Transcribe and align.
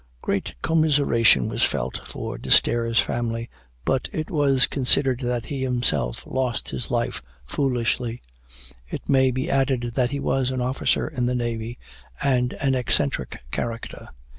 Great 0.23 0.55
commiseration 0.63 1.47
was 1.47 1.63
felt 1.63 2.01
for 2.07 2.35
D'Esterre's 2.39 2.97
family, 2.99 3.51
but 3.85 4.09
it 4.11 4.31
was 4.31 4.65
considered 4.65 5.19
that 5.19 5.45
he 5.45 5.61
himself 5.61 6.25
lost 6.25 6.69
his 6.69 6.89
life 6.89 7.21
foolishly. 7.45 8.19
It 8.89 9.07
may 9.07 9.29
be 9.29 9.47
added 9.47 9.91
that 9.93 10.09
he 10.09 10.19
was 10.19 10.49
an 10.49 10.59
officer 10.59 11.07
in 11.07 11.27
the 11.27 11.35
navy, 11.35 11.77
and 12.19 12.53
an 12.53 12.73
eccentric 12.73 13.41
character. 13.51 14.09